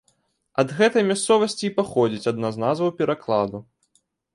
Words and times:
Ад 0.63 0.71
гэтай 0.79 1.03
мясцовасці 1.11 1.63
і 1.71 1.73
паходзіць 1.77 2.29
адна 2.35 2.47
з 2.59 2.67
назваў 2.67 2.91
перакладу. 3.05 3.67